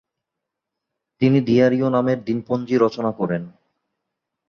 তিনি 1.21 1.37
দিয়ারিও 1.41 1.87
নামের 1.89 2.19
দিনপঞ্জি 2.23 2.75
রচনা 2.77 3.11
করেন। 3.11 3.43